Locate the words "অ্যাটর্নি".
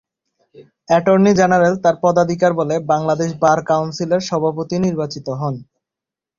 0.89-1.31